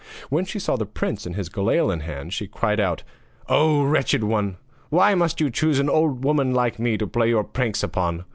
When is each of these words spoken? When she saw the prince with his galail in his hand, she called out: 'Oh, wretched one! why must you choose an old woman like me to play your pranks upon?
When 0.31 0.45
she 0.45 0.57
saw 0.57 0.77
the 0.77 0.87
prince 0.87 1.25
with 1.27 1.35
his 1.35 1.47
galail 1.47 1.91
in 1.93 1.99
his 1.99 2.07
hand, 2.07 2.33
she 2.33 2.47
called 2.47 2.79
out: 2.79 3.03
'Oh, 3.47 3.83
wretched 3.83 4.23
one! 4.23 4.57
why 4.89 5.13
must 5.13 5.39
you 5.39 5.51
choose 5.51 5.77
an 5.77 5.91
old 5.91 6.23
woman 6.25 6.55
like 6.55 6.79
me 6.79 6.97
to 6.97 7.05
play 7.05 7.29
your 7.29 7.43
pranks 7.43 7.83
upon? 7.83 8.25